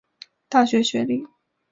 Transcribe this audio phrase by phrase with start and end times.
[0.49, 1.27] 大学学历。